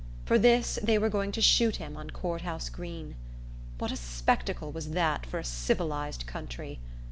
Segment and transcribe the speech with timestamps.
[0.25, 3.13] For this they were going to shoot him on Court House Green.
[3.77, 6.79] What a spectacle was that for a civilized country!